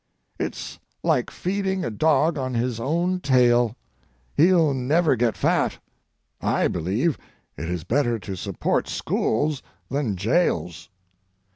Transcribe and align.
It's 0.39 0.79
like 1.03 1.29
feeding 1.29 1.85
a 1.85 1.91
dog 1.91 2.35
on 2.35 2.55
his 2.55 2.79
own 2.79 3.19
tail. 3.19 3.75
He'll 4.35 4.73
never 4.73 5.15
get 5.15 5.37
fat. 5.37 5.77
I 6.41 6.67
believe 6.67 7.19
it 7.55 7.69
is 7.69 7.83
better 7.83 8.17
to 8.17 8.35
support 8.35 8.87
schools 8.89 9.61
than 9.91 10.15
jails. 10.15 10.89